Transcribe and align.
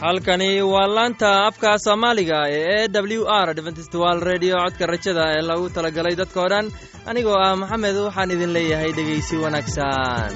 halkani 0.00 0.50
waa 0.72 0.86
laanta 0.96 1.30
afka 1.48 1.70
soomaaliga 1.84 2.38
ee 2.58 2.84
e 2.84 2.88
w 3.18 3.24
r 3.44 3.48
dventstwal 3.58 4.18
redio 4.30 4.56
codka 4.64 4.84
rajada 4.92 5.24
ee 5.36 5.42
lagu 5.50 5.66
talagalay 5.76 6.14
dadkao 6.20 6.48
dhan. 6.52 6.66
Anigoo 7.10 7.36
ah 7.46 7.54
maxamed 7.62 7.96
waxaan 8.06 8.30
idin 8.34 8.52
leeyahay 8.56 8.90
dhegaysi 8.98 9.34
wanaagsan 9.44 10.30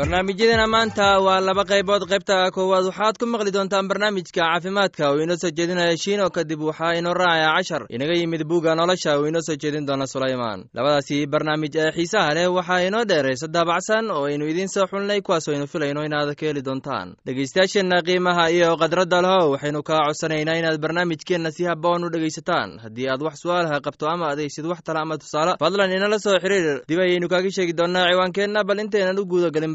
barnaamijyadeena 0.00 0.66
maanta 0.66 1.20
waa 1.20 1.40
laba 1.40 1.64
qaybood. 1.64 2.08
Qaybta 2.08 2.50
koowaad 2.56 2.84
waxaad 2.88 3.18
ku 3.20 3.26
maqli 3.26 3.52
doontaan 3.52 3.84
barnaamijka 3.88 4.32
caafimaadka 4.40 5.12
uu 5.12 5.20
inoo 5.20 5.36
soo 5.36 5.50
jeedinaya 5.52 5.96
shiino 5.96 6.30
kadib 6.30 6.60
waxaa 6.62 6.94
inoo 6.96 7.12
raacaya 7.14 7.52
cashar. 7.56 7.82
Inaga 7.92 8.14
yimid 8.16 8.44
buugga 8.48 8.72
nolosha 8.74 9.18
uu 9.20 9.26
inoo 9.28 9.42
soo 9.44 9.56
jeedin 9.60 9.84
doona 9.86 10.06
sulaymaan. 10.06 10.64
Labadaasi 10.74 11.26
barnaamij 11.26 11.76
ee 11.76 11.90
xiisaha 11.92 12.34
leh 12.34 12.46
waxaa 12.48 12.80
inoo 12.88 13.04
dheeraysa 13.04 13.46
daabacsan 13.52 14.08
oo 14.10 14.24
aynu 14.24 14.48
idiin 14.48 14.68
soo 14.68 14.86
xulnay 14.88 15.20
kuwaas 15.20 15.48
aynu 15.48 15.66
filayno 15.66 16.00
inaad 16.08 16.32
ka 16.34 16.46
heli 16.46 16.62
doontaan. 16.64 17.12
Dhegaystayaasheenna 17.26 18.00
qiimaha 18.06 18.48
iyo 18.56 18.76
khadradda 18.80 19.20
leho 19.22 19.50
waxaynu 19.52 19.82
kaa 19.82 20.00
codsanaynaa 20.08 20.56
inaad 20.60 20.80
barnaamijkeenna 20.80 21.50
si 21.50 21.64
haboon 21.68 22.04
u 22.04 22.08
dhegaysataan. 22.14 22.78
Haddii 22.84 23.08
aad 23.12 23.22
wax 23.22 23.36
su'aalaha 23.44 23.80
qabto 23.84 24.08
ama 24.08 24.32
adaysid 24.32 24.64
wax 24.64 24.80
tala 24.82 25.00
ama 25.04 25.18
tusaale 25.18 25.52
fadlan 25.60 25.92
inala 25.92 26.18
soo 26.18 26.38
xiriir. 26.40 26.80
Dib 26.88 26.98
ayaynu 27.04 27.28
kaaga 27.28 27.50
sheegi 27.56 27.72
doonaa 27.76 28.08
ciwaankeenna 28.10 28.64
bal 28.64 28.78
intaynan 28.80 29.18
u 29.20 29.24
guudagelin 29.26 29.74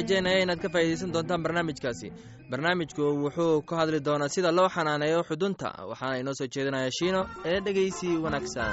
rajaynaya 0.00 0.42
inaad 0.44 0.60
ka 0.64 0.68
faa'iidaysan 0.74 1.12
doontaan 1.14 1.42
barnaamijkaasi. 1.44 2.08
Barnaamijku 2.50 3.02
wuxuu 3.24 3.62
ka 3.68 3.74
hadli 3.80 4.00
doonaa 4.08 4.28
sida 4.34 4.50
loo 4.58 4.68
xanaaneeyo 4.76 5.20
xudunta 5.28 5.68
waxaana 5.90 6.20
inoo 6.22 6.34
soo 6.38 6.48
jeedinaya 6.54 6.90
shiino 6.98 7.20
ee 7.50 7.58
dhegaysi 7.64 8.08
wanaagsan 8.24 8.70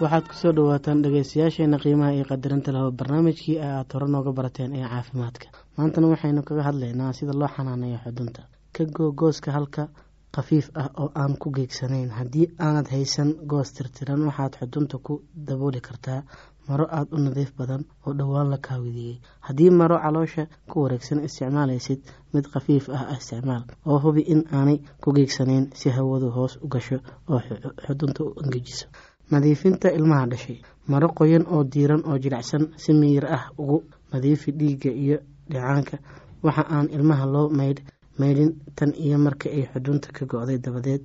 waxaad 0.00 0.24
ku 0.28 0.34
soo 0.40 0.52
dhawaataan 0.56 1.02
dhegeystayaasheena 1.04 1.78
qiimaha 1.82 2.12
iyo 2.16 2.24
qadarinta 2.30 2.72
laho 2.72 2.90
barnaamijkii 2.98 3.58
aad 3.68 3.88
hore 3.94 4.06
nooga 4.08 4.32
barateen 4.38 4.72
ee 4.76 4.86
caafimaadka. 4.92 5.46
Maantana 5.76 6.06
waxaynu 6.12 6.42
kaga 6.48 6.62
hadlaynaa 6.68 7.12
sida 7.18 7.32
loo 7.40 7.48
xanaaneeyo 7.56 7.98
xudunta. 8.04 8.42
Ka 8.74 8.84
goo 8.96 9.12
gooska 9.20 9.52
halka 9.56 9.88
khafiif 10.34 10.66
ah 10.74 10.88
oo 11.02 11.10
aan 11.14 11.36
ku 11.42 11.50
geegsanayn. 11.56 12.10
Haddii 12.18 12.46
aanad 12.66 12.86
haysan 12.94 13.30
goos 13.50 13.72
tirtiran 13.72 14.22
waxaad 14.28 14.52
xudunta 14.60 14.96
ku 15.06 15.20
dabooli 15.46 15.80
kartaa 15.80 16.22
maro 16.68 16.86
aada 16.96 17.16
u 17.16 17.18
nadiif 17.18 17.52
badan 17.58 17.82
oo 18.06 18.12
dhowaan 18.18 18.50
la 18.50 18.58
kaawidiyey. 18.66 19.20
Haddii 19.46 19.70
maro 19.70 19.96
caloosha 20.04 20.46
ku 20.70 20.82
wareegsan 20.82 21.24
isticmaalaysid 21.26 22.00
mid 22.32 22.44
khafiif 22.52 22.88
ah 22.88 23.04
isticmaal 23.18 23.62
oo 23.86 23.98
hubi 24.04 24.22
in 24.32 24.42
aanay 24.52 24.78
ku 25.02 25.12
geegsanayn 25.12 25.64
si 25.74 25.88
hawadu 25.90 26.30
hoos 26.36 26.56
u 26.64 26.68
gasho 26.68 26.98
oo 27.28 27.40
xudunta 27.86 28.20
u 28.24 28.34
engejiso 28.44 28.86
nadiifinta 29.30 29.88
ilmaha 29.98 30.26
dhashay. 30.30 30.58
Maro 30.90 31.08
qoyan 31.18 31.44
oo 31.54 31.62
diiran 31.64 32.02
oo 32.06 32.18
jilicsan 32.18 32.62
si 32.76 32.92
miyir 32.92 33.24
ah 33.26 33.44
ugu 33.58 33.78
nadiifi 34.12 34.50
dhiigga 34.52 34.90
iyo 35.04 35.16
dhicaanka. 35.50 35.96
Waxa 36.42 36.62
aan 36.74 36.88
ilmaha 36.96 37.24
loo 37.26 37.48
maydh 37.48 37.80
maydhin 38.18 38.50
tan 38.76 38.90
iyo 39.04 39.18
marka 39.18 39.48
ay 39.50 39.64
xudunta 39.72 40.08
ka 40.16 40.24
go-day 40.26 40.58
dabadeed 40.58 41.02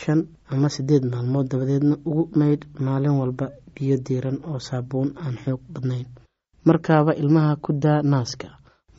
shan 0.00 0.20
ama 0.50 0.68
sideed 0.68 1.04
maalmood 1.12 1.46
dabadeedna 1.50 1.96
ugu 2.08 2.22
maydh 2.38 2.64
maalin 2.80 3.14
walba 3.20 3.46
biyo 3.74 3.96
diiran 4.06 4.38
oo 4.48 4.58
saabuun 4.58 5.12
aan 5.22 5.36
xoog 5.44 5.60
badnayn. 5.74 6.06
Markaaba 6.64 7.12
ilmaha 7.14 7.56
ku 7.56 7.72
daa 7.72 8.02
naaska. 8.02 8.48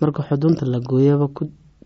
Marka 0.01 0.21
xudunta 0.27 0.66
la 0.66 0.80
gooyaba 0.80 1.27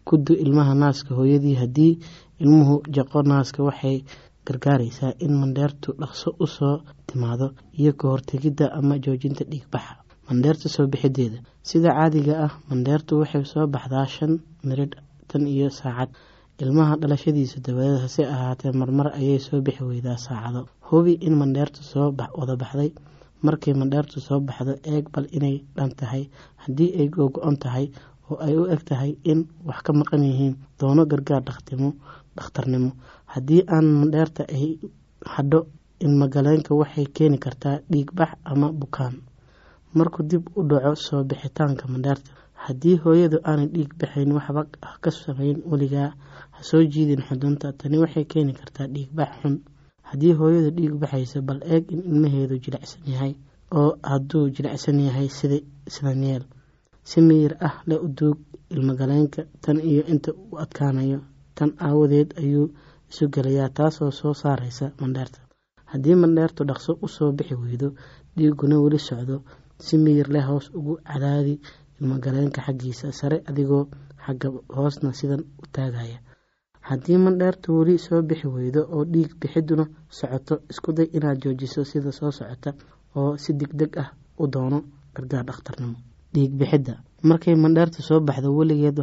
ku 0.08 0.16
du 0.18 0.34
ilmaha 0.36 0.74
naaska 0.76 1.16
hooyadii 1.16 1.56
haddii 1.62 1.94
ilmuhu 2.42 2.76
jaqo 2.96 3.22
naaska 3.24 3.64
waxay 3.64 4.04
gargaaraysaa 4.48 5.12
in 5.26 5.34
mandheertu 5.42 5.90
dhaqso 6.02 6.30
u 6.44 6.48
soo 6.58 6.76
timaado 7.08 7.48
iyo 7.80 7.92
ka 8.00 8.06
hortegidda 8.14 8.66
ama 8.80 8.96
joojinta 9.04 9.44
dhiigbaxa 9.52 9.94
mandheerta 10.30 10.68
soo 10.76 10.86
bixideeda 10.94 11.40
sida 11.70 11.90
caadiga 11.98 12.34
ah 12.46 12.54
mandheertu 12.70 13.12
waxay 13.22 13.46
soo 13.54 13.66
baxdaa 13.74 14.06
shan 14.16 14.32
miridh 14.68 14.96
tan 15.30 15.44
iyo 15.56 15.70
saacad. 15.80 16.10
Ilmaha 16.64 16.96
dhalashadiisa 17.02 17.58
dabadeed 17.66 18.00
hase 18.06 18.24
ahaatee 18.34 18.72
marmar 18.80 19.08
ayay 19.20 19.40
soo 19.48 19.60
bixi 19.66 19.84
weydaa 19.90 20.18
saacado. 20.26 20.62
Hubi 20.88 21.14
in 21.28 21.34
mandheertu 21.42 21.82
soo 21.92 22.08
wada 22.40 22.56
baxday. 22.62 22.90
Markay 23.46 23.74
mandheertu 23.74 24.18
soo 24.28 24.40
baxdo 24.48 24.74
eeg 24.92 25.06
bal 25.14 25.26
inay 25.38 25.56
dhan 25.76 25.92
tahay. 26.00 26.24
Haddii 26.64 26.90
ay 27.00 27.08
googo-on 27.16 27.58
tahay 27.64 27.86
oo 28.30 28.38
ay 28.46 28.56
u 28.62 28.64
eg 28.74 28.82
tahay 28.90 29.12
in 29.32 29.40
wax 29.68 29.80
ka 29.86 29.92
maqan 30.00 30.24
yihiin 30.30 30.56
doono 30.80 31.04
gargaar 31.12 31.42
dhakhtimo 31.48 31.90
dhakhtarnimo. 32.38 32.92
Haddii 33.34 33.62
aan 33.68 33.86
mandheerta 34.00 34.44
ay 34.50 34.80
hadho 35.34 35.68
ilmagaleenka 36.00 36.76
waxay 36.76 37.06
keeni 37.16 37.38
kartaa 37.38 37.80
dhiigbax 37.92 38.32
ama 38.46 38.72
bukaan. 38.72 39.16
Markuu 39.94 40.24
dib 40.30 40.44
u 40.56 40.64
dhaco 40.70 40.96
soo 40.96 41.24
bixitaanka 41.24 41.88
mandheerta 41.88 42.32
haddii 42.66 42.98
hooyadu 43.04 43.38
aanay 43.44 43.68
dhiig 43.74 43.92
baxayn 44.00 44.32
waxba 44.38 44.62
ka 45.04 45.12
samayn 45.12 45.58
weligaa 45.72 46.10
ha 46.52 46.60
soo 46.64 46.84
jiidin 46.84 47.22
xudunta. 47.28 47.74
Tani 47.80 47.98
waxay 47.98 48.26
keeni 48.26 48.54
kartaa 48.54 48.88
dhiigbax 48.88 49.30
xun. 49.42 49.56
Haddii 50.10 50.34
hooyadu 50.40 50.70
dhiig 50.78 50.94
baxayso 51.02 51.42
bal 51.42 51.60
eeg 51.74 51.92
in 51.92 52.02
ilmaheedu 52.10 52.56
jilicsan 52.64 53.02
yahay 53.06 53.34
oo 53.72 53.98
hadduu 54.04 54.50
jilicsan 54.56 55.00
yahay 55.00 55.28
sidan 55.30 56.24
yeel 56.24 56.44
si 57.04 57.22
miyir 57.22 57.54
ah 57.60 57.82
le 57.88 57.96
u 57.98 58.08
duug 58.08 58.38
ilmagaleenka 58.70 59.42
tan 59.62 59.78
iyo 59.80 60.04
inta 60.08 60.32
u 60.32 60.58
adkaanayo 60.64 61.20
tan 61.56 61.72
aawadeed 61.86 62.30
ayuu 62.42 62.68
isu 63.12 63.24
gelayaa 63.34 63.70
taasoo 63.78 64.12
soo 64.20 64.34
saaraysa 64.34 64.86
mandheerta 65.02 65.40
haddii 65.92 66.16
mandheertu 66.24 66.64
dhaqso 66.70 66.92
u 67.02 67.08
soo 67.08 67.32
bixi 67.38 67.56
weydo 67.56 67.88
dhiiguna 68.38 68.76
weli 68.84 69.00
socdo 69.00 69.36
si 69.86 69.98
miyir 69.98 70.28
leh 70.34 70.46
hoos 70.50 70.68
ugu 70.78 70.94
cadaadi 71.10 71.60
ilmagaleenka 72.02 72.62
xaggiisa 72.66 73.12
sare 73.20 73.38
adigoo 73.50 73.84
xagga 74.26 74.48
hoosna 74.76 75.10
sidan 75.20 75.42
u 75.62 75.66
taagaya. 75.76 76.20
Haddii 76.90 77.18
mandheertu 77.26 77.68
weli 77.80 77.98
soo 78.06 78.22
bixi 78.22 78.48
weydo 78.48 78.82
oo 78.96 79.04
dhiig 79.14 79.32
bixiduna 79.42 79.86
socoto 80.10 80.56
iskuday 80.72 81.08
inaad 81.18 81.38
joojiso 81.44 81.82
sida 81.92 82.12
soo 82.12 82.32
socota 82.32 82.72
oo 83.16 83.38
si 83.38 83.54
deg 83.54 83.72
deg 83.80 83.92
ah 84.04 84.10
u 84.42 84.48
doono 84.54 84.80
gargaar 85.16 85.46
dhakhtarnimo. 85.46 85.98
Dhiig 86.34 86.52
bixidda. 86.60 86.94
Markay 87.24 87.56
mandheertu 87.56 88.02
soo 88.02 88.20
baxdo 88.20 88.50
weligeed 88.58 88.98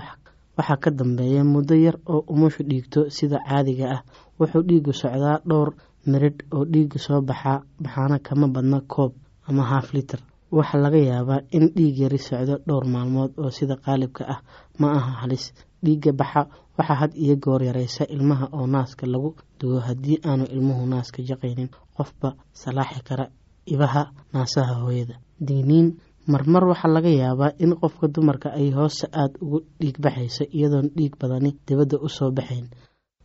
waxaa 0.56 0.76
ka 0.82 0.90
dambeeya 0.90 1.42
muddo 1.52 1.74
yar 1.74 1.96
oo 2.12 2.20
umushu 2.32 2.62
dhiigto 2.70 3.00
sida 3.16 3.38
caadiga 3.48 3.86
ah. 3.96 4.02
Wuxuu 4.38 4.62
dhiigu 4.68 4.92
socdaa 4.92 5.38
dhowr 5.48 5.70
miridh 6.10 6.40
oo 6.54 6.64
dhiigu 6.72 6.98
soo 6.98 7.20
baxaa 7.20 7.62
baxaana 7.82 8.18
kama 8.26 8.46
badna 8.54 8.80
koob 8.92 9.12
ama 9.48 9.62
haaf 9.70 9.88
litar 9.94 10.20
waxaa 10.56 10.80
laga 10.84 10.98
yaabaa 11.10 11.40
in 11.56 11.64
dhiig 11.76 11.96
yari 12.02 12.18
socdo 12.18 12.54
dhowr 12.66 12.84
maalmood 12.94 13.32
oo 13.42 13.50
sida 13.50 13.76
qaalibka 13.84 14.22
ah. 14.34 14.40
Ma 14.80 14.88
aha 14.98 15.12
halis. 15.22 15.44
Dhiigga 15.84 16.12
baxa 16.12 16.40
waxaa 16.78 16.94
had 17.00 17.12
iyo 17.24 17.36
goor 17.36 17.62
yareysa 17.68 18.04
ilmaha 18.14 18.46
oo 18.52 18.66
naaska 18.66 19.06
lagu 19.06 19.30
dugo 19.60 19.78
haddii 19.86 20.18
aanu 20.28 20.44
ilmuhu 20.54 20.86
naaska 20.92 21.22
jaqaynin. 21.28 21.68
Qofba 21.96 22.28
salaaxi 22.52 23.00
kara 23.08 23.26
ibaha 23.66 24.02
naasaha 24.32 24.74
hooyada. 24.82 25.14
Digniin 25.40 25.88
marmar 26.26 26.64
waxaa 26.68 26.92
laga 26.94 27.08
yaabaa 27.08 27.52
in 27.58 27.72
qofka 27.80 28.08
dumarka 28.08 28.48
ay 28.52 28.70
hoose 28.76 29.06
aada 29.12 29.36
ugu 29.40 29.58
dhiig 29.80 29.96
baxayso 30.04 30.44
iyadoon 30.56 30.88
dhiig 30.96 31.14
badani 31.20 31.50
dibadda 31.66 31.96
u 32.02 32.08
soo 32.08 32.30
baxayn. 32.30 32.66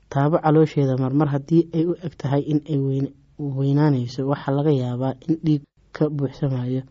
Taabo 0.09 0.38
caloosheeda 0.44 0.95
marmar 0.97 1.27
haddii 1.33 1.63
ay 1.74 1.83
u 1.86 1.94
eg 2.06 2.13
tahay 2.18 2.42
in 2.51 2.59
ay 2.71 2.77
weynaanayso 3.39 4.21
waxaa 4.31 4.56
laga 4.57 4.71
yaabaa 4.71 5.13
in 5.27 5.36
dhiig 5.45 5.63
ka 5.95 6.09
buuxsamayo 6.09 6.81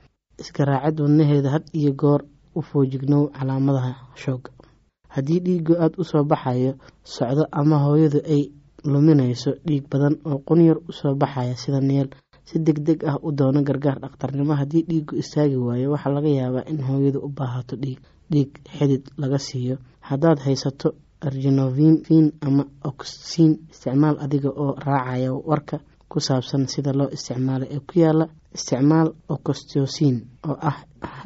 iskaraacid 0.41 1.01
wadnaheeda 1.01 1.49
had 1.55 1.65
iyo 1.73 1.93
goor 1.93 2.21
u 2.55 2.61
foojignow 2.63 3.31
calaamadaha 3.37 3.93
shooga 4.23 4.51
haddii 5.15 5.41
dhiigu 5.41 5.73
aada 5.79 5.97
u 5.99 6.05
soo 6.05 6.25
baxayo 6.25 6.73
socdo 7.05 7.45
ama 7.53 7.77
hooyadu 7.85 8.21
ay 8.35 8.43
luminayso 8.85 9.51
dhiig 9.67 9.85
badan 9.91 10.15
oo 10.27 10.39
qunyar 10.47 10.77
u 10.89 10.93
soo 10.93 11.15
baxaya 11.15 11.57
sida 11.57 11.81
neel 11.81 12.09
si 12.49 12.59
deg 12.67 12.79
deg 12.87 13.01
ah 13.11 13.17
u 13.23 13.33
doono 13.39 13.61
gargaar 13.69 13.99
dhakhtarnimo 14.03 14.55
haddii 14.61 14.83
dhiigu 14.89 15.15
istaagi 15.23 15.57
waayo 15.67 15.91
waxaa 15.95 16.13
laga 16.17 16.29
yaabaa 16.41 16.65
in 16.73 16.81
hooyadu 16.89 17.19
u 17.27 17.29
baahato 17.39 17.77
dhiig 17.83 17.99
dhiig 18.33 18.51
xidid 18.77 19.05
laga 19.23 19.39
siiyo. 19.39 19.77
Haddaad 20.09 20.39
haysato 20.47 20.89
argenovin 21.27 22.27
ama 22.47 22.65
oxin 22.91 23.51
isticmaal 23.73 24.17
adiga 24.25 24.51
oo 24.63 24.75
raacaya 24.87 25.31
warka 25.51 25.77
ku 26.11 26.21
saabsan 26.27 26.67
sida 26.73 26.93
loo 26.99 27.09
isticmaalo 27.17 27.65
ee 27.75 27.81
ku 27.89 27.95
yaalla 28.03 28.27
isticmaal 28.57 29.09
ocostosin 29.35 30.17
oo 30.49 30.57
ah 30.71 30.79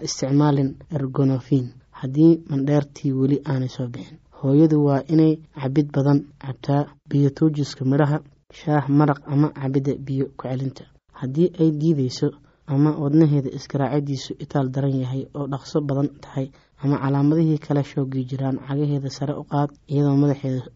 isticmaalin 0.07 0.71
ergonofin 0.97 1.67
haddii 2.01 2.33
mandheertii 2.51 3.13
weli 3.21 3.39
aanay 3.51 3.69
soo 3.77 3.89
bixin 3.95 4.19
hooyadu 4.41 4.77
waa 4.87 5.03
inay 5.13 5.33
cabid 5.61 5.89
badan 5.95 6.21
cabtaa 6.43 6.83
biyo 7.11 7.31
tuujiska 7.37 7.83
midhaha 7.91 8.19
shaah 8.59 8.85
maraq 8.99 9.21
ama 9.33 9.49
cabidda 9.59 9.93
biyo 10.07 10.25
ku 10.39 10.43
celinta 10.49 10.85
haddii 11.21 11.49
ay 11.61 11.71
diideyso 11.81 12.29
ama 12.75 12.91
wadnaheeda 13.03 13.51
isgaraacidiisu 13.59 14.31
itaal 14.45 14.67
daran 14.75 14.97
yahay 15.03 15.23
oo 15.39 15.47
dhaqso 15.53 15.79
badan 15.89 16.09
tahay 16.25 16.47
ama 16.85 16.97
calaamadihii 17.03 17.59
kale 17.67 17.83
shoogii 17.91 18.25
jiraan 18.31 18.59
cagaheeda 18.69 19.11
sare 19.19 19.35
u 19.41 19.45
qaad 19.53 19.71
iyadoo 19.93 20.17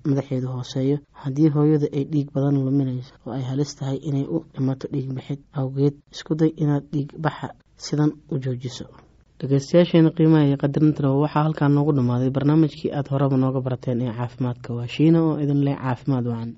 madaxeedu 0.08 0.48
hooseeyo 0.54 0.96
haddii 1.22 1.48
hooyadu 1.54 1.86
ay 1.96 2.04
dhiig 2.12 2.28
badan 2.34 2.56
luminayso 2.66 3.12
oo 3.26 3.32
ay 3.38 3.42
halis 3.50 3.76
tahay 3.78 3.98
inay 4.08 4.24
u 4.34 4.38
dhimato 4.54 4.86
dhiig 4.92 5.08
bixid 5.16 5.40
awgeed 5.60 5.94
iskuday 6.14 6.50
inaad 6.62 6.84
dhiig 6.92 7.10
baxa 7.24 7.48
sidan 7.86 8.10
u 8.32 8.38
joojiso. 8.44 8.84
Dhegeystayaasheena 9.40 10.10
qiimaha 10.16 10.44
iyo 10.48 10.56
qadarintan 10.62 11.06
waxaa 11.22 11.42
halkaa 11.46 11.68
noogu 11.68 11.92
dhammaaday 11.96 12.30
barnaamijkii 12.36 12.90
aada 12.96 13.10
horeba 13.14 13.36
nooga 13.36 13.60
barateen 13.66 14.00
ee 14.06 14.12
caafimaadka. 14.18 14.68
Waa 14.76 14.86
shiina 14.94 15.18
oo 15.26 15.34
idin 15.42 15.60
leh 15.66 15.76
caafimaad 15.82 16.26
wacan 16.32 16.50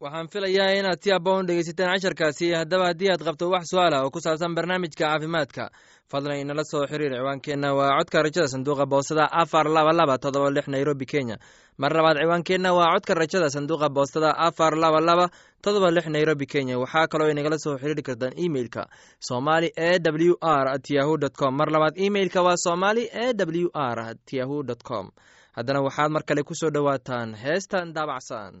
waxaan 0.00 0.28
filayaa 0.32 0.72
inaad 0.80 1.00
si 1.04 1.12
aboon 1.12 1.46
dhegeysateen 1.48 1.90
casharkaasi 1.92 2.46
haddaba 2.58 2.84
haddii 2.90 3.10
aad 3.12 3.22
qabto 3.26 3.50
wax 3.54 3.64
su'aal 3.72 3.94
ah 3.94 4.02
oo 4.04 4.10
ku 4.10 4.20
saabsan 4.24 4.54
barnaamijka 4.56 5.04
caafimaadka 5.04 5.64
fadlan 6.10 6.40
inala 6.42 6.64
soo 6.64 6.86
xiriir 6.90 7.12
ciwaankeenna. 7.16 7.68
Waa 7.78 7.98
codka 7.98 8.22
rajada 8.22 8.48
sanduuqa 8.48 8.86
boostada 8.92 9.24
afar 9.42 9.66
laba 9.76 9.92
laba 9.92 10.18
todoba 10.18 10.50
lix 10.50 10.66
nairobi 10.68 11.06
kenya. 11.06 11.36
Mar 11.78 11.92
labaad 11.92 12.16
ciwaankeenna 12.22 12.70
waa 12.78 12.92
codka 12.94 13.14
rajada 13.14 13.48
sanduuqa 13.54 13.88
boostada 13.96 14.30
afar 14.46 14.72
laba 14.82 15.00
laba 15.00 15.26
todoba 15.62 15.90
lix 15.90 16.06
nairobi 16.08 16.46
kenya. 16.46 16.78
Waxaa 16.82 17.06
kaloo 17.12 17.28
inagala 17.30 17.58
soo 17.64 17.76
xiriiri 17.78 18.02
kartaan 18.02 18.32
emeilka 18.44 18.82
somali 19.28 19.68
e 19.76 19.90
w 20.00 20.34
r 20.40 20.66
at 20.74 20.90
yahu 20.96 21.16
dt 21.22 21.34
com. 21.40 21.52
Mar 21.56 21.68
labaad 21.74 21.94
emeilka 22.06 22.40
waa 22.42 22.56
somali 22.56 23.04
e 23.12 23.26
w 23.36 23.68
r 23.74 23.98
at 24.00 24.32
yahu 24.32 24.62
dt 24.62 24.82
com. 24.82 25.10
Haddana 25.56 25.80
waxaad 25.86 26.10
mar 26.10 26.22
kale 26.28 26.42
ku 26.42 26.54
soo 26.54 26.70
dhowaataan 26.74 27.34
heestan 27.34 27.92
daabacsan 27.94 28.52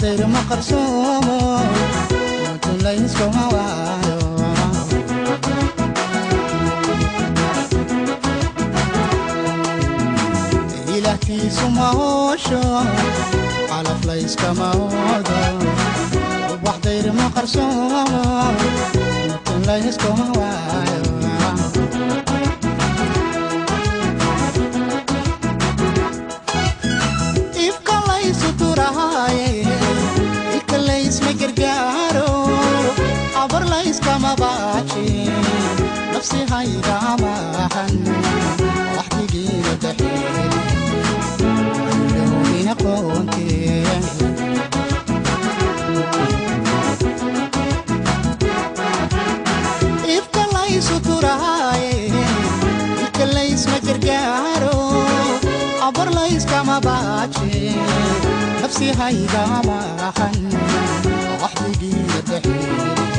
ubaxdayr 0.00 0.22
ma 0.32 0.40
qarsoomo 0.48 1.36
mutun 2.48 2.76
layskuma 2.84 3.44
waayo 3.54 4.18
ilahtiisu 10.96 11.66
ma 11.76 11.88
oosho 12.08 12.62
calaf 13.70 14.00
layskama 14.08 14.68
oodo 14.84 15.40
ubaxdayr 16.54 17.06
ma 17.18 17.26
qarsoomo 17.36 18.02
mutun 19.28 19.60
layskuma 19.68 20.26
waayo 20.38 21.09
abar 33.90 33.96
layskama 33.98 34.36
baaji 34.40 35.30
nafsi 36.12 36.38
hayga 36.50 36.94
amaahan 37.12 37.94
waxdigiina 38.96 39.72
daxeeli 39.82 40.46
ayowina 41.90 42.74
qoontee 42.82 43.98
ifka 50.16 50.44
laysu 50.54 50.96
turaaye 51.06 51.92
ilka 53.02 53.24
laysma 53.34 53.78
gargaaro 53.86 54.76
abar 55.88 56.08
layskama 56.18 56.76
baaje 56.86 57.74
nafsi 58.62 58.88
hayga 59.00 59.42
maahan 59.68 60.38
waxdigiina 61.42 62.18
daxeeli 62.30 63.09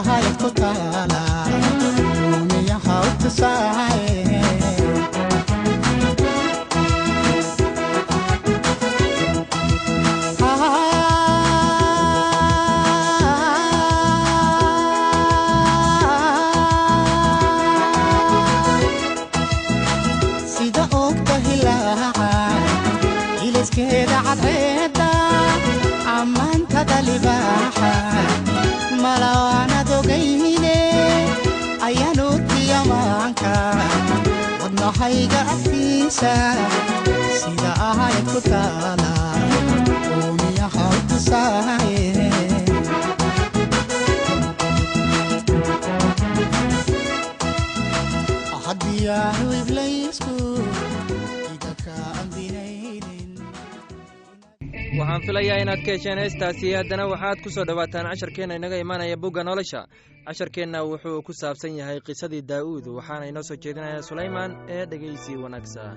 ahayd 0.00 0.34
ku 0.42 0.48
taala 0.60 1.22
uuniyaha 2.28 2.94
u 3.08 3.12
wadnahayga 35.10 35.40
agtiisa 35.52 36.32
sida 37.40 37.72
ahayd 37.90 38.24
ku 38.30 38.40
taala 38.50 39.12
uumiyaha 40.14 40.84
u 40.94 41.00
tusaaye 41.10 42.19
waxaan 54.98 55.22
filayaa 55.26 55.58
inaad 55.62 55.82
ka 55.86 55.92
hesheen 55.94 56.18
heestaasi. 56.22 56.72
Haddana 56.78 57.04
waxaad 57.12 57.38
ku 57.44 57.50
soo 57.50 57.64
dhowaataan 57.64 58.06
casharkeenna 58.10 58.54
inaga 58.60 58.76
imaanaya 58.84 59.16
bugga 59.16 59.42
nolosha. 59.44 59.86
Casharkeenna 60.26 60.78
wuxuu 60.90 61.22
ku 61.26 61.32
saabsan 61.40 61.76
yahay 61.80 62.00
qisadii 62.06 62.42
daa'uud 62.50 62.86
waxaana 62.98 63.26
inoo 63.30 63.42
soo 63.48 63.56
jeedinaya 63.62 64.02
sulaymaan 64.02 64.50
ee 64.68 64.86
dhegeysi 64.90 65.32
wanaagsan 65.42 65.96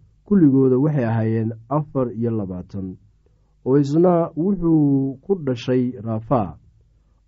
kulligooda 0.31 0.77
waxay 0.79 1.05
ahaayeen 1.11 1.49
afar 1.77 2.07
iyo 2.15 2.31
labaatan 2.31 2.87
oo 3.65 3.77
isna 3.83 4.13
wuxuu 4.43 5.17
ku 5.23 5.35
dhashay 5.45 5.83
raafaa 6.05 6.49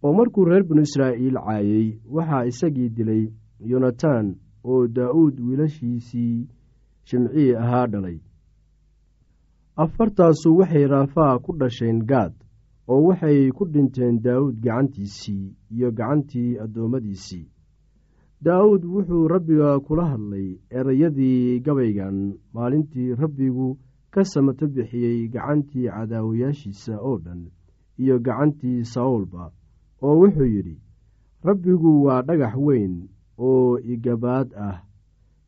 oo 0.03 0.13
markuu 0.17 0.45
reer 0.49 0.63
binu 0.69 0.81
israa'iil 0.87 1.35
caayey 1.47 1.87
waxaa 2.15 2.45
isagii 2.51 2.89
dilay 2.97 3.23
yonatan 3.71 4.35
oo 4.63 4.87
daa'uud 4.87 5.35
wiilashiisii 5.47 6.47
shimcii 7.07 7.55
ahaa 7.63 7.87
dhalay. 7.87 8.17
Afartaasu 9.83 10.57
waxay 10.57 10.85
raafaa 10.87 11.39
ku 11.43 11.51
dhasheen 11.59 11.99
gaad 12.09 12.33
oo 12.87 13.01
waxay 13.07 13.51
ku 13.57 13.65
dhinteen 13.73 14.21
daa'uud 14.25 14.55
gacantiisii 14.63 15.55
iyo 15.75 15.91
gacantii 15.91 16.57
addoommadiisii 16.63 17.45
daa'uud 18.43 18.83
wuxuu 18.85 19.27
rabbiga 19.27 19.79
kula 19.79 20.05
hadlay 20.11 20.57
erayadii 20.69 21.59
gabaygan. 21.65 22.17
Maalintii 22.53 23.15
rabbigu 23.15 23.77
ka 24.11 24.23
samato 24.25 24.67
bixiyey 24.67 25.27
gacantii 25.33 25.87
cadaawayaashiisa 25.89 26.99
oo 27.01 27.17
dhan 27.23 27.41
iyo 27.97 28.19
gacantii 28.19 28.83
sawlba 28.85 29.51
oo 30.01 30.15
wuxuu 30.21 30.45
yidhi 30.55 30.75
rabbigu 31.43 32.03
waa 32.05 32.21
dhagax 32.21 32.55
weyn 32.57 33.07
oo 33.37 33.79
igabaad 33.79 34.49
ah 34.67 34.77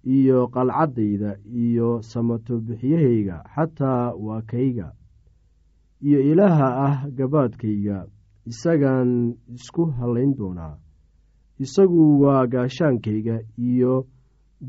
iyo 0.03 0.47
qalcaddayda 0.47 1.37
iyo 1.63 2.01
samato 2.01 2.59
bixiyahayga 2.59 3.43
xataa 3.55 4.13
waa 4.25 4.41
kayga 4.41 4.93
iyo 6.01 6.19
ilaaha 6.31 6.67
ah 6.87 6.95
gabaadkayga. 7.17 8.07
Isagaan 8.45 9.33
isku 9.57 9.85
hallayn 9.97 10.35
doonaa 10.37 10.77
isagu 11.59 12.21
waa 12.21 12.47
gaashaankayga 12.47 13.39
iyo 13.57 14.07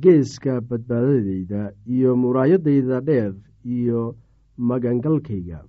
geeska 0.02 0.60
badbaadadayda 0.60 1.72
iyo 1.86 2.16
muraayadayda 2.16 3.00
dheer 3.00 3.34
iyo 3.64 4.16
magangalkayga 4.58 5.64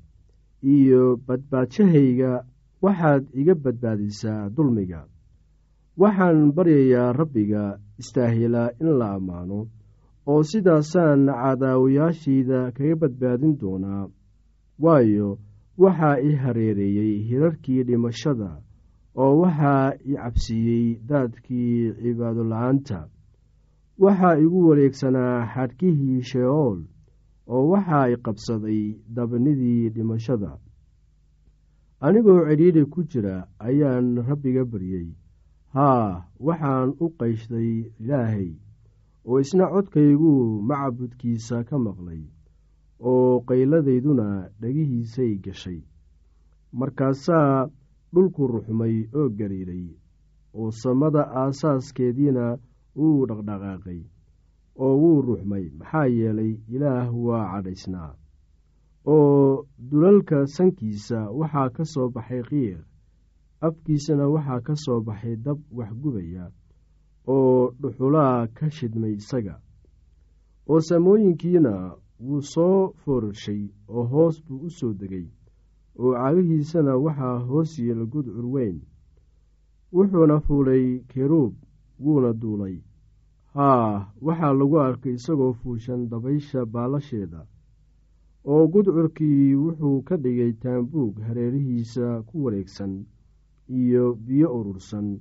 iyo 0.62 1.18
badbaadshahayga 1.28 2.44
waxaad 2.82 3.24
iga 3.34 3.56
badbaadisaa 3.56 4.50
dulmiga. 4.50 5.06
Waxaan 5.98 6.52
baryayaa 6.54 7.14
rabbiga 7.14 7.80
istaahilaa 7.98 8.70
in 8.82 8.90
la 9.00 9.08
ammaano 9.18 9.68
oo 10.28 10.44
sidaasaan 10.44 11.26
cadaawayaashayda 11.26 12.72
kaga 12.72 12.96
badbaadin 12.96 13.58
doonaa. 13.62 14.08
Waayo 14.80 15.40
waxaa 15.78 16.20
i 16.22 16.32
hareereeyey 16.36 17.24
hirarkii 17.30 17.84
dhimashada 17.84 18.62
oo 19.24 19.34
waxaa 19.42 19.86
i 20.12 20.14
cabsiiyey 20.22 20.86
daadkii 21.10 21.94
cibaadola'aanta 22.02 23.00
waxaa 24.04 24.36
igu 24.46 24.60
wareegsanaa 24.70 25.36
xadhkihii 25.54 26.22
sheeool 26.32 26.80
oo 27.54 27.64
waxaa 27.72 28.06
i 28.14 28.18
qabsaday 28.26 28.82
dabnidii 29.16 29.90
dhimashada. 29.96 30.52
Anigoo 32.06 32.42
cidhiidhi 32.48 32.84
ku 32.94 33.04
jira 33.12 33.36
ayaan 33.68 34.08
rabbiga 34.28 34.64
baryey 34.72 35.08
haa 35.76 36.26
waxaan 36.48 36.90
u 37.04 37.08
qayshtay 37.20 37.70
ilaahay 38.02 38.50
oo 39.26 39.40
isna 39.44 39.66
codkayguu 39.74 40.62
macbudkiisa 40.70 41.64
ka 41.70 41.78
maqlay 41.86 42.22
oo 43.10 43.40
qayladayduna 43.48 44.28
dhegihiisay 44.62 45.34
gashay. 45.46 45.80
Markaasaa 46.80 47.70
dhulku 48.14 48.48
ruxmay 48.54 48.96
oo 49.20 49.30
gariiray 49.40 49.86
oo 50.60 50.72
samada 50.82 51.22
aasaaskeediina 51.42 52.46
wuu 53.00 53.26
dhaqdhaqaaqay 53.30 54.02
oo 54.86 54.94
wuu 55.02 55.22
ruxmay. 55.28 55.66
Maxaa 55.80 56.06
yeelay 56.18 56.52
ilaah 56.76 57.08
waa 57.26 57.46
cadhaysnaa 57.54 58.12
oo 59.06 59.66
dulalka 59.90 60.38
sankiisa 60.56 61.20
waxaa 61.40 61.70
ka 61.76 61.84
soo 61.94 62.08
baxay 62.16 62.42
qiiq 62.50 62.80
afkiisana 63.68 64.26
waxaa 64.34 64.62
ka 64.68 64.74
soo 64.84 65.00
baxay 65.08 65.36
dab 65.46 65.60
waxgubaya 65.78 66.46
oo 67.28 67.72
dhuxulaha 67.82 68.48
ka 68.58 68.66
shidmay 68.78 69.14
isaga 69.22 69.56
oo 70.70 70.80
samooyinkiina 70.88 71.74
wuu 72.28 72.42
soo 72.54 72.94
foorarshay 73.02 73.62
oo 73.96 74.04
hoos 74.12 74.36
buu 74.46 74.60
u 74.68 74.70
soo 74.70 74.94
degay 75.00 75.26
oo 76.00 76.14
cagihiisana 76.14 76.94
waxaa 77.06 77.38
hoos 77.48 77.72
yeela 77.80 78.06
gudcur 78.06 78.46
weyn 78.56 78.78
wuxuuna 79.94 80.40
fuulay 80.46 80.86
keruub 81.12 81.54
wuuna 82.00 82.34
duulay. 82.42 82.76
Haa 83.54 84.12
waxaa 84.22 84.54
lagu 84.54 84.78
arkay 84.80 85.14
isagoo 85.14 85.54
fuushan 85.54 86.10
dabaysha 86.10 86.66
baalasheeda 86.66 87.42
oo 88.52 88.68
gudcurkii 88.68 89.56
wuxuu 89.56 90.02
ka 90.08 90.16
dhigay 90.18 90.54
taambuug 90.64 91.20
hareerihiisa 91.28 92.22
ku 92.28 92.44
wareegsan 92.44 93.06
iyo 93.70 94.16
biyo 94.16 94.48
urursan 94.60 95.20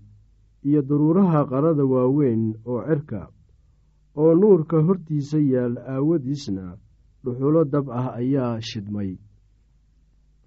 iyo 0.69 0.83
daruuraha 0.83 1.45
qarada 1.51 1.85
waaweyn 1.93 2.55
oo 2.67 2.83
cirka 2.87 3.21
oo 4.17 4.35
nuurka 4.35 4.83
hortiisa 4.87 5.39
yaal 5.39 5.75
aawadiisna 5.79 6.77
dhuxulo 7.25 7.65
dab 7.65 7.87
ah 7.91 8.15
ayaa 8.21 8.61
shidmay 8.61 9.11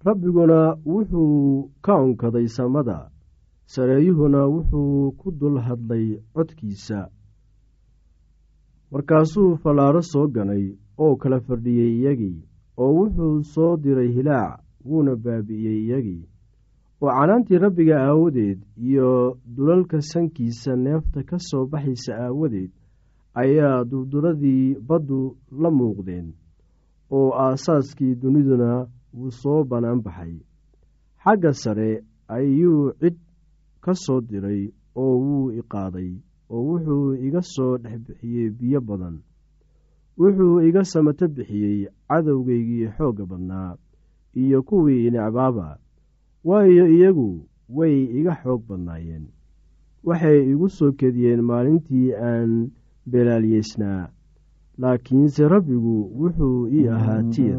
rabbiguna 0.04 0.76
wuxuu 0.86 1.70
ka 1.82 1.94
onkaday 1.94 2.46
samada. 2.48 3.10
Sareeyuhuna 3.66 4.46
wuxuu 4.46 5.12
ku 5.18 5.30
dul 5.30 5.58
hadlay 5.60 6.18
codkiisa. 6.34 7.08
Markaasuu 8.92 9.56
fallaaro 9.62 10.02
soo 10.02 10.26
ganay 10.28 10.64
oo 10.98 11.16
kala 11.16 11.40
fadhiyey 11.40 11.92
iyagii 12.00 12.38
oo 12.78 12.92
wuxuu 12.98 13.42
soo 13.52 13.76
diray 13.76 14.10
hilaac 14.16 14.60
wuuna 14.84 15.16
baabi'iyey 15.16 15.78
iyagii 15.86 16.22
oo 17.02 17.10
canaantii 17.16 17.58
rabbiga 17.58 17.96
aawadeed 18.02 18.58
iyo 18.76 19.38
dulalka 19.56 20.00
sankiisa 20.00 20.76
neefta 20.76 21.22
ka 21.22 21.38
soo 21.38 21.66
baxaysa 21.66 22.12
aawadeed 22.24 22.70
ayaa 23.34 23.84
durduradii 23.84 24.74
baddu 24.88 25.36
la 25.62 25.70
muuqdeen 25.70 26.32
oo 27.10 27.30
aasaaskii 27.44 28.14
duniduna 28.14 28.86
wuu 29.14 29.30
soo 29.30 29.64
bannaan 29.70 30.00
baxay 30.04 30.34
xagga 31.24 31.52
sare 31.62 31.90
ayuu 32.28 32.92
cid 33.00 33.16
ka 33.84 33.92
soo 33.94 34.20
diray 34.20 34.62
oo 35.02 35.14
wuu 35.24 35.50
i 35.58 35.62
qaaday 35.72 36.10
oo 36.50 36.62
wuxuu 36.68 37.14
iga 37.26 37.42
soo 37.54 37.78
dhex 37.82 37.98
bixiyey 38.06 38.50
biyo 38.58 38.80
badan. 38.80 39.16
Wuxuu 40.18 40.60
iga 40.68 40.82
samato 40.84 41.26
bixiyey 41.28 41.88
cadowgaygii 42.08 42.88
xoogga 42.96 43.24
badnaa 43.30 43.76
iyo 44.42 44.62
kuwii 44.62 45.10
necbaaba 45.10 45.78
waayo 46.44 46.84
iyagu 46.96 47.46
way 47.76 47.96
iga 48.18 48.34
xoog 48.42 48.62
badnaayeen. 48.68 49.24
Waxay 50.04 50.38
igu 50.52 50.68
soo 50.68 50.92
kediyeen 50.92 51.40
maalintii 51.48 52.12
aan 52.14 52.52
belaalyeysnaa 53.10 54.08
laakiinse 54.80 55.48
rabbigu 55.48 55.96
wuxuu 56.20 56.68
ii 56.76 56.88
ahaa 56.88 57.22
tiir 57.32 57.58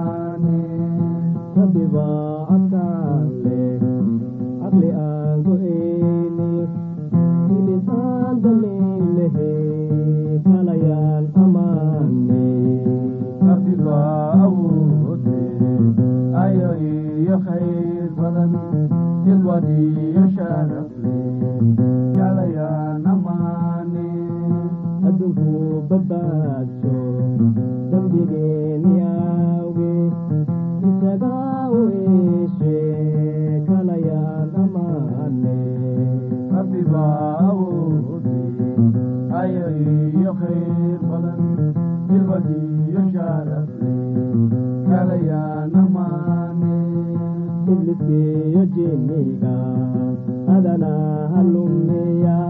khayr 40.39 40.99
badan 41.09 41.41
bilbad 42.07 42.45
iyo 42.89 43.01
sharafle 43.13 43.91
kalayaan 44.89 45.71
amaane 45.83 46.75
ibliskiyo 47.71 48.63
jinniga 48.75 49.55
adana 50.55 50.91
halumeya 51.35 52.40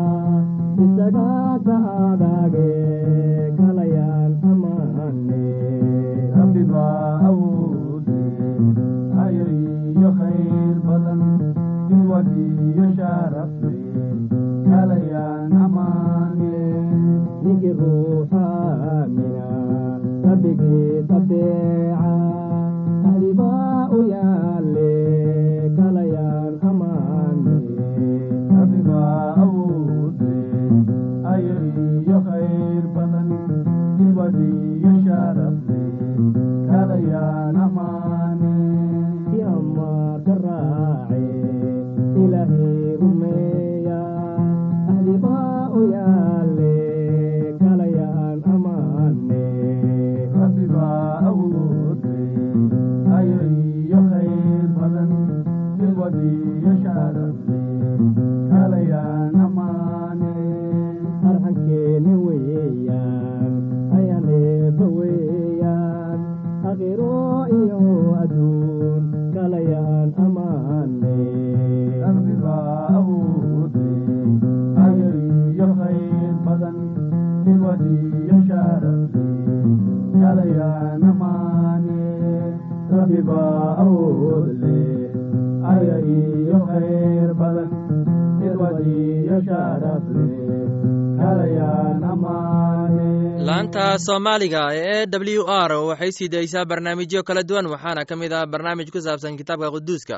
laanta 93.52 93.86
soomaaliga 94.06 94.62
ee 94.74 95.04
e 95.04 95.06
w 95.38 95.44
r 95.68 95.72
waxay 95.90 96.12
sii 96.18 96.28
daysaa 96.36 96.66
barnaamijyo 96.72 97.24
kala 97.28 97.44
duwan 97.50 97.66
waxaana 97.74 98.06
ka 98.10 98.16
mid 98.22 98.32
ah 98.34 98.46
barnaamij 98.54 98.90
ku 98.94 99.00
saabsan 99.06 99.38
kitaabka 99.40 99.70
quduuska 99.76 100.18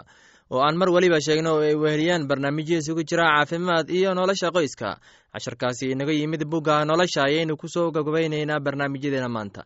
oo 0.54 0.62
aan 0.66 0.76
mar 0.78 0.90
weliba 0.96 1.20
sheegno 1.26 1.50
oo 1.56 1.62
ay 1.70 1.76
weheliyaan 1.84 2.28
barnaamijyo 2.30 2.78
isugu 2.82 3.04
jira 3.10 3.24
caafimaad 3.34 3.90
iyo 3.90 4.14
nolosha 4.14 4.52
qoyska. 4.56 4.90
Casharkaasi 5.34 5.92
inaga 5.94 6.12
yimid 6.14 6.44
bugga 6.46 6.86
nolosha 6.86 7.22
ayaynu 7.28 7.58
ku 7.58 7.68
soo 7.68 7.92
gagabaynaynaa 7.92 8.60
barnaamijyadeena 8.66 9.30
maanta. 9.30 9.62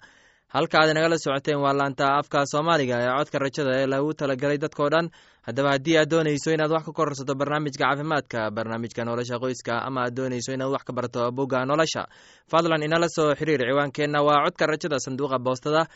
Halka 0.48 0.78
aad 0.80 0.90
inagala 0.94 1.18
socoteen 1.18 1.60
waa 1.60 1.74
laanta 1.80 2.06
afka 2.20 2.46
soomaaliga 2.52 2.96
ee 3.04 3.12
codka 3.20 3.38
rajada 3.44 3.72
ee 3.82 3.88
lagu 3.94 4.14
talagalay 4.14 4.58
dadkao 4.58 4.90
dhan 4.94 5.10
haddaba 5.48 5.70
haddii 5.76 5.98
aad 5.98 6.10
doonayso 6.12 6.52
inaad 6.56 6.72
wax 6.76 6.84
ka 6.86 6.92
kororsato 6.98 7.34
barnaamijka 7.42 7.84
caafimaadka 7.84 8.52
barnaamijka 8.52 9.06
nolosha 9.08 9.40
qoyska 9.44 9.74
ama 9.88 10.02
aad 10.06 10.14
doonayso 10.18 10.52
inaad 10.54 10.72
wax 10.76 10.84
ka 10.88 10.94
barto 10.94 11.32
bugga 11.32 11.66
nolosha 11.66 12.04
fadlan 12.52 12.84
inala 12.88 13.08
soo 13.16 13.32
xiriir 13.40 13.62
ciwaankeenna 13.70 14.20
waa 14.28 14.44
codka 14.46 14.66
rajada 14.72 15.00
sanduuqa 15.06 15.40
boostada 15.40 15.88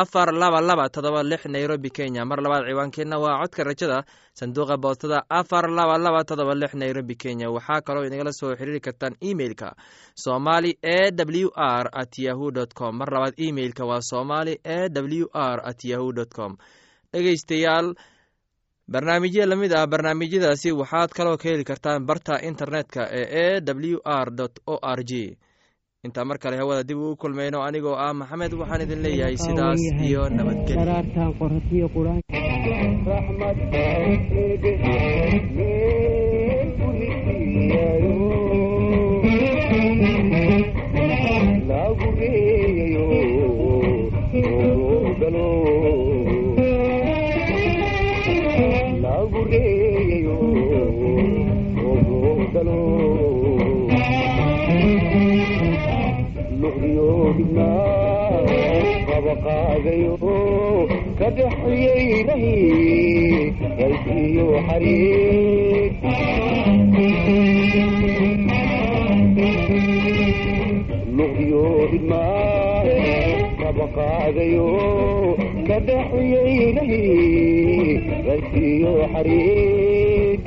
afar 0.00 0.28
laba 0.40 0.60
laba 0.60 0.88
todoba 0.94 1.22
lix 1.22 1.46
nairobi 1.46 1.90
kenya. 1.90 2.24
Mar 2.24 2.38
labaad 2.44 2.64
ciwaankeenna 2.68 3.16
waa 3.24 3.40
codka 3.42 3.64
rajada 3.64 3.98
sanduuqa 4.40 4.76
boostada 4.76 5.18
afar 5.30 5.64
laba 5.70 5.96
laba 5.98 6.20
todoba 6.28 6.54
lix 6.54 6.74
nairobi 6.74 7.14
kenya. 7.16 7.48
Waxaa 7.50 7.80
kaloo 7.86 8.04
inagala 8.04 8.32
soo 8.32 8.52
xiriiri 8.58 8.80
kartaan 8.86 9.16
emeilka 9.30 9.72
somali 10.24 10.76
e 10.82 10.98
w 11.16 11.48
r 11.56 11.88
at 12.02 12.12
yahu 12.18 12.50
dt 12.52 12.74
com. 12.78 12.92
Mar 12.98 13.08
labaad 13.14 13.34
emeilka 13.46 13.84
waa 13.90 14.00
somali 14.10 14.60
e 14.64 14.78
w 14.92 15.24
r 15.32 15.58
at 15.70 15.80
yahu 15.84 16.12
dt 16.12 16.34
com. 16.36 16.56
Dhegeystayaal 17.12 17.94
barnaamijyo 18.92 19.46
la 19.46 19.56
mid 19.56 19.72
ah 19.78 19.86
barnaamijyadaasi 19.92 20.68
waxaad 20.80 21.10
kaloo 21.16 21.36
ka 21.40 21.48
heli 21.50 21.64
kartaan 21.70 22.06
barta 22.08 22.34
internetka 22.50 23.02
ee 23.20 23.26
e 23.44 23.60
w 23.92 23.98
r 24.04 24.28
o 24.66 24.74
r 24.96 25.00
g 25.10 25.12
intaa 26.06 26.24
mar 26.28 26.38
kale 26.42 26.56
hawada 26.60 26.82
dib 26.88 26.98
uu 26.98 27.16
kulmayno 27.22 27.58
anigoo 27.68 27.96
ah 28.06 28.12
maxamed 28.20 28.52
waxaan 28.60 28.82
idin 28.84 29.02
leeyahay 29.04 29.36
sidaas 29.44 29.80
iyo 30.08 30.22
nabadgelyo 30.36 30.94
duqdiyoobina 56.68 57.68
raba 59.10 59.34
qaadayo 59.44 60.14
ka 61.18 61.28
dhaxiyey 61.36 62.02
ilahy 62.20 62.56
qaysiyo 63.78 64.48
xariir 64.66 65.92
luqdiyoobidma 71.16 72.22
raba 73.62 73.86
qaadayo 73.96 74.68
ka 75.68 75.76
dhaxiyey 75.88 76.52
ilahy 76.68 77.02
qaysiyo 78.26 78.92
xariir 79.12 80.38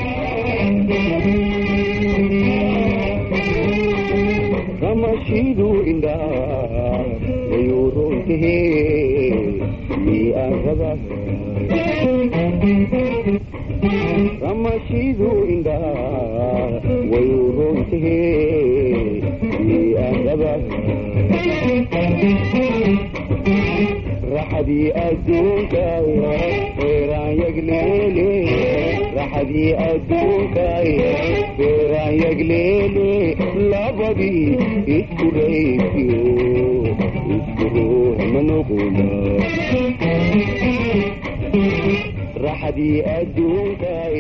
ramashidu 4.82 5.70
indhaha 5.92 7.06
wayuu 7.52 8.06
mi 10.06 10.20
arada 10.44 10.92
ramashidu 14.42 15.30
indhaha 15.54 16.82
wayuu 17.12 17.50
mi 19.66 19.80
arada 20.08 20.54
raxadii 24.36 24.88
adduunka 25.06 25.86
eeraan 26.88 27.34
yagleele 27.44 28.30
axadii 29.24 29.72
adduunkaaye 29.90 31.10
beeraanyagleele 31.58 33.10
labadii 33.72 34.48
isku 34.98 35.26
raysiyo 35.38 36.22
isku 37.38 37.66
ruux 37.76 38.18
ma 38.34 38.42
noquna 38.50 39.08
raxadii 42.46 42.98
adduunkaay 43.18 44.16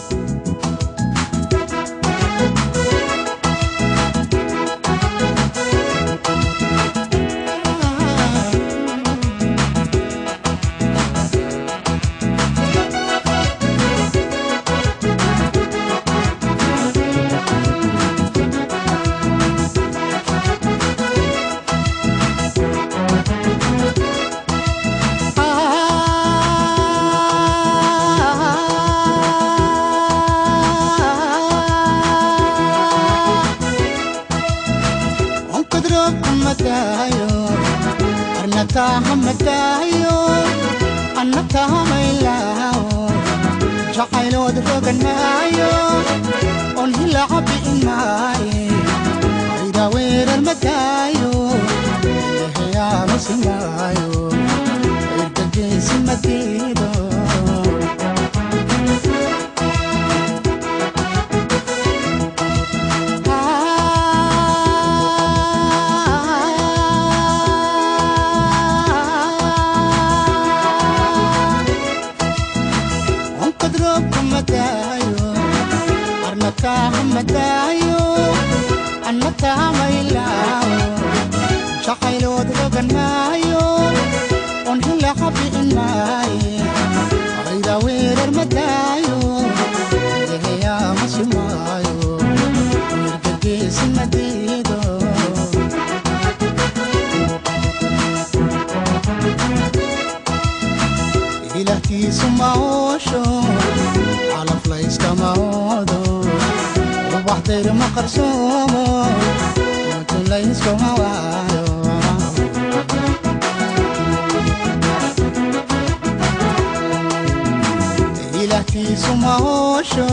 ilaahkiisu 118.43 119.11
ma 119.23 119.33
hoosho 119.43 120.07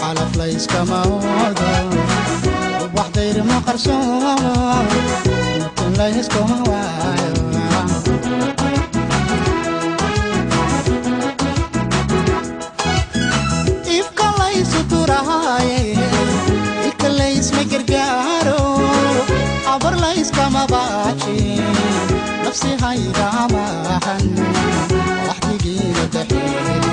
calaflayskama 0.00 0.98
odo 1.46 1.70
wax 2.96 3.08
dayr 3.16 3.38
ma 3.50 3.56
qarsoomo 3.66 4.34
mutunlayskuma 5.60 6.56
waayo 6.70 7.32
gargaaro 17.72 18.60
abar 19.74 19.94
layskama 20.04 20.62
baajin 20.72 21.64
nafsi 22.44 22.70
haydamaahan 22.82 24.24
waxdigiina 25.28 26.04
daxeelin 26.14 26.84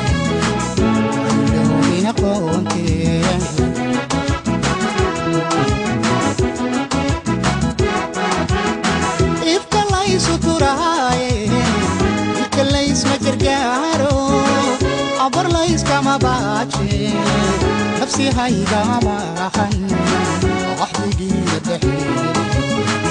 qoonteen 2.22 3.42
abar 15.26 15.48
layskama 15.54 16.18
baajin 16.20 17.14
nafsi 18.00 18.26
haydamaahan 18.38 19.74
waxdigiina 20.84 21.58
dhexeey 21.66 23.03